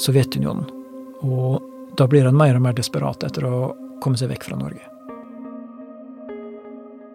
Sovjetunionen. 0.00 0.79
Og 1.26 1.60
da 1.98 2.06
blir 2.08 2.24
han 2.28 2.38
mer 2.38 2.56
og 2.56 2.64
mer 2.64 2.76
desperat 2.76 3.24
etter 3.26 3.46
å 3.48 3.72
komme 4.00 4.18
seg 4.20 4.30
vekk 4.32 4.48
fra 4.48 4.58
Norge. 4.60 4.86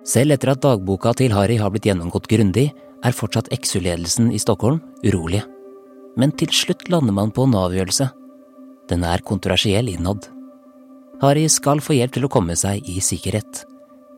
Selv 0.05 0.35
etter 0.35 0.51
at 0.53 0.61
dagboka 0.61 1.15
til 1.17 1.33
Harry 1.33 1.57
har 1.57 1.71
blitt 1.73 1.87
gjennomgått 1.89 2.29
grundig, 2.29 2.69
er 3.05 3.13
fortsatt 3.13 3.49
XU-ledelsen 3.53 4.29
i 4.33 4.41
Stockholm 4.41 4.79
urolige. 5.05 5.45
Men 6.15 6.31
til 6.37 6.51
slutt 6.53 6.85
lander 6.93 7.13
man 7.13 7.33
på 7.33 7.45
en 7.45 7.57
avgjørelse. 7.57 8.07
Den 8.89 9.03
er 9.03 9.25
kontroversiell 9.25 9.89
innad. 9.91 10.29
Harry 11.21 11.47
skal 11.49 11.81
få 11.81 11.97
hjelp 11.97 12.13
til 12.15 12.27
å 12.27 12.31
komme 12.31 12.55
seg 12.59 12.85
i 12.91 13.01
sikkerhet. 13.03 13.63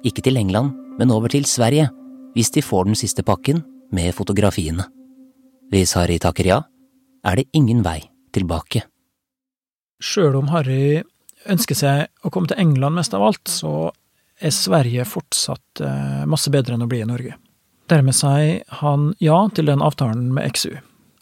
Ikke 0.08 0.24
til 0.26 0.40
England, 0.40 0.76
men 1.00 1.14
over 1.14 1.32
til 1.32 1.48
Sverige, 1.48 1.88
hvis 2.36 2.52
de 2.54 2.64
får 2.66 2.90
den 2.90 3.00
siste 3.00 3.24
pakken 3.26 3.64
med 3.96 4.14
fotografiene. 4.18 4.86
Hvis 5.72 5.96
Harry 5.98 6.20
takker 6.22 6.52
ja, 6.52 6.62
er 7.28 7.40
det 7.40 7.50
ingen 7.56 7.84
vei 7.86 8.02
tilbake. 8.36 8.84
Sjøl 10.04 10.36
om 10.38 10.52
Harry 10.54 11.04
ønsker 11.50 11.78
seg 11.78 12.26
å 12.26 12.32
komme 12.34 12.50
til 12.50 12.60
England 12.62 12.98
mest 13.00 13.16
av 13.18 13.24
alt, 13.26 13.50
så 13.50 13.90
er 14.38 14.54
Sverige 14.54 15.06
fortsatt 15.10 15.82
eh, 15.82 16.26
masse 16.30 16.52
bedre 16.54 16.76
enn 16.76 16.86
å 16.86 16.90
bli 16.90 17.02
i 17.02 17.10
Norge. 17.10 17.38
Dermed 17.90 18.16
sier 18.16 18.62
han 18.82 19.14
ja 19.24 19.40
til 19.56 19.72
den 19.72 19.82
avtalen 19.82 20.30
med 20.36 20.52
XU. 20.54 20.76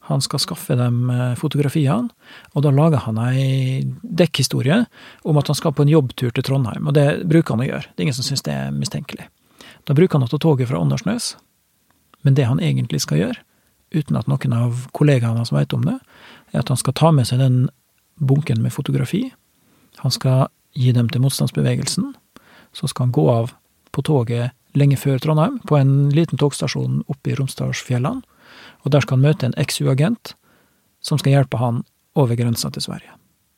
Han 0.10 0.22
skal 0.22 0.42
skaffe 0.42 0.76
dem 0.78 1.10
eh, 1.14 1.38
fotografiene, 1.40 2.12
og 2.54 2.66
da 2.66 2.74
lager 2.76 3.06
han 3.06 3.22
ei 3.24 3.86
dekkhistorie 4.04 4.84
om 5.24 5.40
at 5.40 5.50
han 5.50 5.58
skal 5.58 5.74
på 5.78 5.86
en 5.86 5.94
jobbtur 5.94 6.34
til 6.36 6.46
Trondheim, 6.46 6.90
og 6.90 6.98
det 6.98 7.08
bruker 7.30 7.56
han 7.56 7.64
å 7.64 7.70
gjøre. 7.70 7.94
Det 7.94 8.04
er 8.04 8.10
ingen 8.10 8.20
som 8.20 8.28
syns 8.28 8.46
det 8.46 8.54
er 8.54 8.76
mistenkelig. 8.76 9.30
Da 9.86 9.96
bruker 9.96 10.20
han 10.20 10.28
å 10.28 10.32
ta 10.32 10.42
toget 10.42 10.70
fra 10.70 10.82
Åndalsnes, 10.82 11.36
men 12.26 12.36
det 12.36 12.50
han 12.50 12.60
egentlig 12.60 13.04
skal 13.06 13.22
gjøre, 13.22 13.42
uten 13.96 14.18
at 14.20 14.28
noen 14.28 14.54
av 14.58 14.86
kollegaene 14.98 15.40
hans 15.40 15.54
veit 15.56 15.74
om 15.78 15.86
det, 15.86 16.00
er 16.52 16.64
at 16.64 16.72
han 16.74 16.82
skal 16.82 16.98
ta 16.98 17.14
med 17.16 17.30
seg 17.30 17.40
den 17.40 17.68
bunken 18.20 18.62
med 18.62 18.74
fotografi. 18.74 19.30
Han 20.04 20.12
skal 20.12 20.48
gi 20.76 20.92
dem 20.92 21.10
til 21.10 21.24
motstandsbevegelsen. 21.24 22.14
Så 22.76 22.88
skal 22.92 23.08
han 23.08 23.16
gå 23.16 23.26
av 23.32 23.54
på 23.96 24.04
toget 24.04 24.52
lenge 24.76 24.98
før 25.00 25.20
Trondheim, 25.24 25.60
på 25.64 25.78
en 25.80 26.10
liten 26.12 26.40
togstasjon 26.40 27.04
oppe 27.08 27.32
i 27.32 27.36
Romsdalsfjellene. 27.40 28.24
Og 28.84 28.92
der 28.92 29.04
skal 29.04 29.18
han 29.18 29.28
møte 29.30 29.48
en 29.48 29.58
XU-agent 29.60 30.36
som 31.06 31.20
skal 31.22 31.38
hjelpe 31.38 31.60
han 31.62 31.84
over 32.16 32.36
grensa 32.36 32.72
til 32.74 32.84
Sverige. 32.84 33.16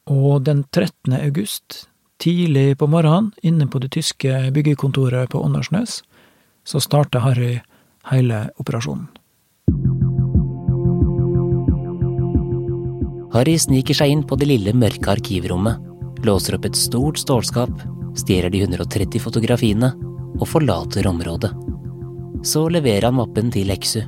Og 0.08 0.46
den 0.46 0.64
13. 0.72 1.14
august, 1.18 1.88
tidlig 2.20 2.78
på 2.78 2.88
morgenen, 2.88 3.34
inne 3.44 3.68
på 3.68 3.82
det 3.84 3.92
tyske 3.98 4.52
byggekontoret 4.54 5.30
på 5.34 5.42
Åndalsnes, 5.44 6.02
så 6.68 6.80
starter 6.84 7.24
Harry 7.26 7.60
hele 8.12 8.48
operasjonen. 8.62 9.08
Harry 13.38 13.54
sniker 13.62 13.94
seg 13.94 14.10
inn 14.10 14.24
på 14.26 14.34
det 14.40 14.48
lille, 14.50 14.72
mørke 14.74 15.12
arkivrommet, 15.14 15.78
låser 16.26 16.56
opp 16.58 16.66
et 16.66 16.78
stort 16.78 17.20
stålskap, 17.22 17.70
stjeler 18.18 18.50
de 18.50 18.64
130 18.66 19.22
fotografiene 19.22 19.92
og 20.40 20.48
forlater 20.50 21.06
området. 21.06 21.52
Så 22.42 22.66
leverer 22.74 23.06
han 23.06 23.20
mappen 23.20 23.52
til 23.54 23.70
Leksu. 23.70 24.02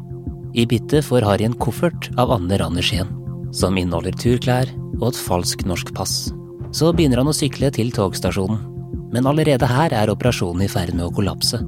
I 0.58 0.66
bytte 0.66 1.04
får 1.06 1.28
Harry 1.28 1.46
en 1.46 1.58
koffert 1.62 2.10
av 2.18 2.34
Anne 2.34 2.58
Randerskien, 2.58 3.12
som 3.54 3.78
inneholder 3.78 4.18
turklær 4.18 4.72
og 4.98 5.12
et 5.12 5.22
falskt 5.28 5.68
norsk 5.70 5.94
pass. 5.94 6.32
Så 6.74 6.90
begynner 6.94 7.22
han 7.22 7.30
å 7.30 7.36
sykle 7.36 7.70
til 7.74 7.94
togstasjonen, 7.94 8.66
men 9.14 9.30
allerede 9.30 9.70
her 9.70 9.94
er 9.94 10.10
operasjonen 10.10 10.66
i 10.66 10.72
ferd 10.72 10.96
med 10.96 11.06
å 11.06 11.14
kollapse. 11.14 11.62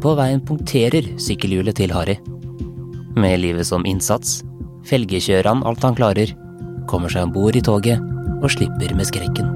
På 0.00 0.16
veien 0.16 0.40
punkterer 0.44 1.12
sykkelhjulet 1.20 1.76
til 1.76 1.92
Harry. 1.92 2.16
Med 3.16 3.40
livet 3.44 3.68
som 3.68 3.84
innsats 3.84 4.40
felgekjører 4.88 5.52
han 5.52 5.64
alt 5.68 5.84
han 5.84 5.96
klarer 5.96 6.32
kommer 6.88 7.12
seg 7.12 7.26
om 7.26 7.34
bord 7.34 7.56
i 7.56 7.62
toget 7.64 8.02
og 8.40 8.50
slipper 8.52 8.94
med 8.96 9.08
skrekken. 9.08 9.52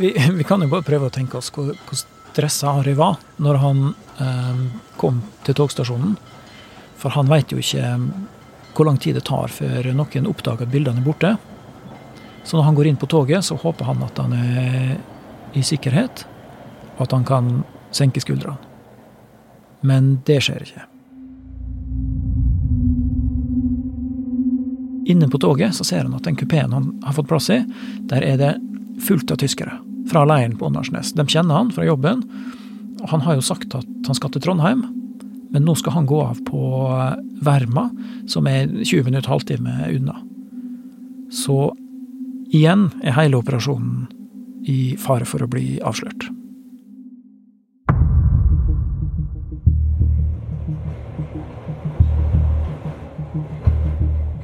Vi, 0.00 0.14
vi, 0.32 0.44
kan 0.48 0.62
jo 0.64 0.70
bare 0.72 0.86
prøve 0.86 1.10
å 1.10 1.12
tenke 1.12 1.36
oss 1.36 1.50
hvor, 1.52 1.74
hvor 1.74 1.98
stressa 2.30 2.72
Harry 2.78 2.94
var 2.96 3.18
når 3.42 3.58
han 3.60 3.82
eh, 4.22 4.62
kom 5.00 5.20
til 5.44 5.58
togstasjonen. 5.58 6.14
For 7.00 7.12
han 7.16 7.28
veit 7.28 7.52
jo 7.52 7.60
ikke 7.60 7.84
eh, 7.84 8.06
hvor 8.76 8.88
lang 8.88 9.00
tid 9.02 9.18
det 9.18 9.26
tar 9.28 9.52
før 9.52 9.90
noen 9.92 10.30
oppdager 10.30 10.64
at 10.64 10.72
bildene 10.72 11.02
er 11.02 11.06
borte. 11.06 11.34
Så 12.44 12.56
når 12.56 12.70
han 12.70 12.78
går 12.78 12.88
inn 12.88 13.00
på 13.00 13.10
toget, 13.12 13.44
så 13.44 13.58
håper 13.60 13.90
han 13.90 14.00
at 14.06 14.22
han 14.22 14.32
er 14.38 14.96
i 15.52 15.62
sikkerhet, 15.66 16.24
og 16.96 17.04
at 17.04 17.14
han 17.18 17.26
kan 17.28 17.52
senke 17.92 18.22
skuldrene. 18.24 18.69
Men 19.86 20.18
det 20.28 20.40
skjer 20.44 20.64
ikke. 20.64 20.86
Inne 25.10 25.28
på 25.32 25.40
toget 25.42 25.74
så 25.74 25.84
ser 25.84 26.04
han 26.04 26.14
at 26.14 26.26
den 26.28 26.36
kupeen 26.38 26.72
han 26.72 26.92
har 27.02 27.16
fått 27.16 27.28
plass 27.30 27.48
i, 27.50 27.62
der 28.10 28.22
er 28.22 28.36
det 28.38 28.52
fullt 29.02 29.32
av 29.32 29.40
tyskere. 29.42 29.78
Fra 30.10 30.24
leiren 30.28 30.56
på 30.58 30.68
Åndalsnes. 30.68 31.14
De 31.16 31.26
kjenner 31.26 31.56
han 31.56 31.72
fra 31.74 31.86
jobben. 31.86 32.22
og 33.00 33.08
Han 33.10 33.24
har 33.24 33.38
jo 33.38 33.44
sagt 33.44 33.74
at 33.74 33.86
han 34.06 34.16
skal 34.16 34.30
til 34.34 34.44
Trondheim, 34.44 34.84
men 35.50 35.66
nå 35.66 35.74
skal 35.74 35.96
han 35.96 36.06
gå 36.06 36.20
av 36.22 36.38
på 36.46 36.62
Verma, 37.42 37.88
som 38.30 38.46
er 38.46 38.68
20 38.84 39.08
minutter, 39.08 39.30
halvtime 39.30 39.88
unna. 39.90 40.20
Så 41.30 41.72
igjen 42.50 42.90
er 43.02 43.16
hele 43.16 43.40
operasjonen 43.40 44.06
i 44.70 44.96
fare 45.00 45.26
for 45.26 45.42
å 45.42 45.50
bli 45.50 45.80
avslørt. 45.82 46.28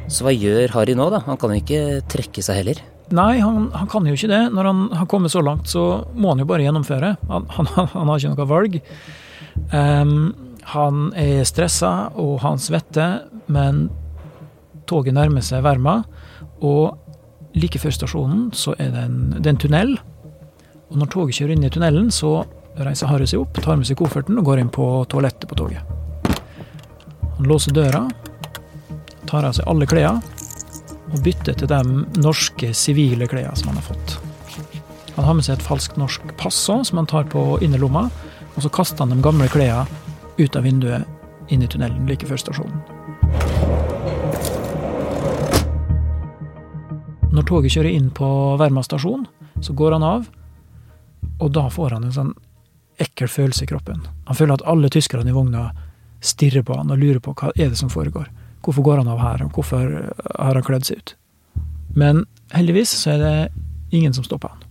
Så 0.06 0.26
hva 0.26 0.34
gjør 0.34 0.70
Harry 0.76 0.94
nå, 0.94 1.08
da? 1.10 1.22
Han 1.26 1.38
kan 1.40 1.52
jo 1.52 1.62
ikke 1.62 2.02
trekke 2.10 2.44
seg 2.44 2.60
heller. 2.60 2.82
Nei, 3.14 3.38
han, 3.38 3.68
han, 3.74 3.86
kan 3.90 4.06
jo 4.06 4.14
ikke 4.16 4.30
det. 4.30 4.42
Når 4.54 4.68
han 4.70 4.82
har 4.98 5.08
kommet 5.10 5.34
så 5.34 5.42
langt, 5.42 5.70
så 5.70 6.06
må 6.14 6.32
han 6.32 6.42
jo 6.42 6.48
bare 6.50 6.66
gjennomføre. 6.66 7.14
Han, 7.30 7.46
han, 7.54 7.70
han 7.94 8.10
har 8.10 8.20
ikke 8.20 8.34
noe 8.34 8.50
valg. 8.50 8.80
Um, 9.72 10.18
han 10.72 11.08
er 11.18 11.46
stressa, 11.46 11.92
og 12.18 12.40
han 12.42 12.58
svetter, 12.62 13.26
men 13.52 13.86
toget 14.90 15.14
nærmer 15.14 15.44
seg 15.46 15.64
Verma. 15.66 16.00
Og 16.66 16.96
like 17.56 17.80
før 17.80 17.94
stasjonen 17.94 18.50
så 18.56 18.74
er 18.78 18.92
det 18.94 19.06
en, 19.06 19.18
det 19.38 19.46
er 19.46 19.54
en 19.54 19.64
tunnel. 19.66 19.96
Og 20.90 21.00
når 21.00 21.10
toget 21.14 21.38
kjører 21.38 21.56
inn 21.56 21.66
i 21.66 21.72
tunnelen, 21.72 22.10
så 22.14 22.40
reiser 22.76 23.10
Harry 23.10 23.26
seg 23.26 23.42
opp, 23.42 23.58
tar 23.62 23.78
med 23.78 23.88
seg 23.88 23.98
kofferten 23.98 24.38
og 24.38 24.46
går 24.46 24.62
inn 24.62 24.72
på 24.72 24.86
toalettet 25.10 25.48
på 25.50 25.58
toget. 25.58 25.82
Han 27.36 27.48
låser 27.50 27.74
døra, 27.76 28.06
tar 29.28 29.46
av 29.46 29.56
seg 29.56 29.68
alle 29.70 29.88
klærne 29.88 30.22
og 31.12 31.20
bytter 31.22 31.54
til 31.58 31.70
de 31.70 31.82
norske 32.22 32.72
sivile 32.74 33.28
klærne 33.30 33.54
som 33.58 33.70
han 33.70 33.80
har 33.80 33.88
fått. 33.92 34.16
Han 35.16 35.24
har 35.24 35.36
med 35.38 35.46
seg 35.46 35.56
et 35.56 35.64
falskt 35.64 35.96
norsk 36.00 36.24
pass 36.36 36.58
også, 36.68 36.90
som 36.90 37.00
han 37.00 37.08
tar 37.08 37.28
på 37.32 37.44
innerlomma, 37.64 38.08
og 38.56 38.64
så 38.64 38.72
kaster 38.72 39.04
han 39.04 39.14
de 39.14 39.22
gamle 39.24 39.48
klærne 39.52 39.86
ut 40.36 40.56
av 40.56 40.66
vinduet 40.66 41.52
inn 41.52 41.62
i 41.62 41.68
tunnelen 41.70 42.08
like 42.10 42.26
før 42.28 42.40
stasjonen. 42.40 42.82
Når 47.36 47.44
toget 47.48 47.74
kjører 47.74 47.92
inn 47.92 48.10
på 48.16 48.28
Verma 48.60 48.82
stasjon, 48.84 49.26
så 49.60 49.74
går 49.76 49.96
han 49.96 50.04
av, 50.04 50.28
og 51.36 51.52
da 51.52 51.66
får 51.72 51.96
han 51.96 52.06
en 52.08 52.14
sånn 52.14 52.34
ekkel 53.02 53.28
følelse 53.28 53.66
i 53.66 53.68
kroppen. 53.68 54.00
Han 54.28 54.36
føler 54.38 54.56
at 54.56 54.64
alle 54.68 54.88
tyskerne 54.92 55.30
i 55.30 55.36
vogna 55.36 55.68
stirrer 56.24 56.64
på 56.64 56.76
han 56.78 56.92
og 56.92 57.00
lurer 57.00 57.20
på 57.20 57.34
hva 57.36 57.52
er 57.54 57.72
det 57.72 57.80
som 57.80 57.92
foregår. 57.92 58.28
Hvorfor 58.66 58.82
går 58.82 58.96
han 58.98 59.08
av 59.08 59.20
her, 59.22 59.44
og 59.46 59.54
hvorfor 59.54 59.90
har 60.42 60.56
han 60.58 60.64
kledd 60.66 60.88
seg 60.88 60.98
ut? 60.98 61.12
Men 61.94 62.24
heldigvis 62.50 62.96
så 62.98 63.14
er 63.14 63.20
det 63.22 63.36
ingen 63.94 64.14
som 64.16 64.26
stopper 64.26 64.50
han. 64.50 64.62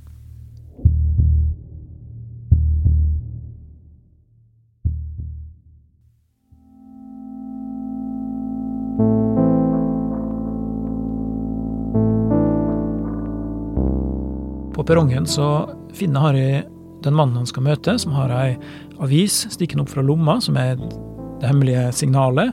På 14.75 14.83
perrongen 14.83 15.23
så 15.23 15.69
finner 15.95 16.19
Harry 16.27 16.47
den 17.05 17.15
mannen 17.15 17.39
han 17.39 17.47
skal 17.47 17.63
møte, 17.63 17.95
som 18.01 18.11
har 18.19 18.33
ei 18.35 18.57
avis 18.99 19.45
stikkende 19.55 19.87
opp 19.87 19.95
fra 19.95 20.03
lomma, 20.03 20.41
som 20.43 20.59
er 20.59 20.75
det 20.75 21.47
hemmelige 21.47 21.87
signalet, 21.95 22.51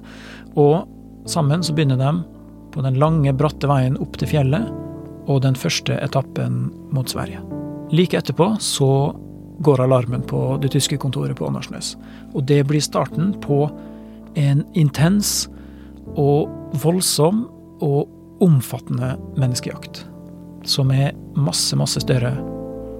og 0.54 0.86
Sammen 1.24 1.62
så 1.62 1.74
begynner 1.74 1.96
de 2.00 2.22
på 2.72 2.82
den 2.82 2.98
lange, 2.98 3.32
bratte 3.32 3.68
veien 3.70 3.98
opp 4.00 4.16
til 4.18 4.30
fjellet 4.32 4.70
og 5.30 5.42
den 5.44 5.54
første 5.58 5.98
etappen 6.02 6.70
mot 6.94 7.08
Sverige. 7.08 7.42
Like 7.92 8.18
etterpå 8.18 8.54
så 8.62 9.12
går 9.62 9.84
alarmen 9.84 10.24
på 10.26 10.56
det 10.62 10.72
tyske 10.74 10.98
kontoret 10.98 11.36
på 11.38 11.46
Åndalsnes. 11.46 11.94
Og 12.34 12.46
det 12.48 12.62
blir 12.66 12.82
starten 12.82 13.34
på 13.44 13.66
en 14.40 14.64
intens 14.74 15.46
og 16.18 16.50
voldsom 16.82 17.44
og 17.84 18.42
omfattende 18.42 19.14
menneskejakt. 19.38 20.06
Som 20.66 20.90
er 20.94 21.12
masse, 21.36 21.76
masse 21.78 22.02
større 22.02 22.34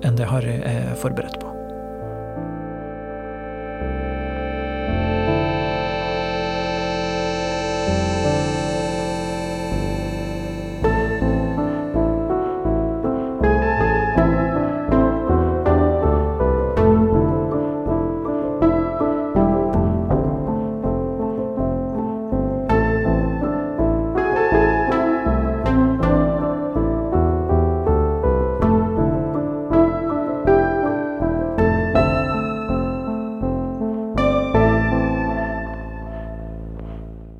enn 0.02 0.18
det 0.18 0.28
Harry 0.30 0.60
er 0.66 0.94
forberedt 1.00 1.40
på. 1.40 1.51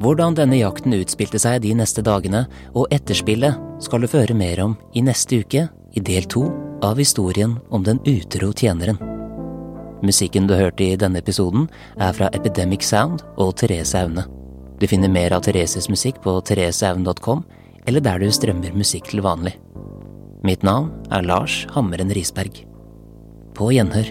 Hvordan 0.02 0.34
denne 0.34 0.58
jakten 0.58 0.96
utspilte 0.96 1.38
seg 1.38 1.60
de 1.62 1.76
neste 1.78 2.02
dagene, 2.02 2.46
og 2.74 2.90
etterspillet, 2.90 3.54
skal 3.82 4.02
du 4.02 4.08
få 4.10 4.24
høre 4.24 4.34
mer 4.34 4.58
om 4.64 4.74
i 4.98 5.02
neste 5.04 5.38
uke, 5.44 5.68
i 5.94 6.00
del 6.02 6.26
to 6.26 6.48
av 6.82 6.98
historien 6.98 7.54
om 7.70 7.84
den 7.86 8.00
utro 8.10 8.50
tjeneren. 8.50 8.98
Musikken 10.02 10.48
du 10.50 10.56
hørte 10.58 10.82
i 10.82 10.98
denne 10.98 11.20
episoden, 11.22 11.68
er 12.02 12.16
fra 12.16 12.32
Epidemic 12.34 12.82
Sound 12.82 13.22
og 13.36 13.54
Therese 13.60 14.00
Aune. 14.00 14.26
Du 14.82 14.88
finner 14.90 15.12
mer 15.12 15.36
av 15.36 15.44
Thereses 15.46 15.86
musikk 15.92 16.18
på 16.24 16.34
thereseaune.com, 16.50 17.44
eller 17.86 18.02
der 18.02 18.18
du 18.18 18.34
strømmer 18.34 18.74
musikk 18.74 19.12
til 19.12 19.22
vanlig. 19.22 19.54
Mitt 20.42 20.66
navn 20.66 20.90
er 21.14 21.22
Lars 21.22 21.62
Hammeren 21.76 22.10
Risberg. 22.10 22.64
På 23.54 23.70
gjenhør. 23.70 24.10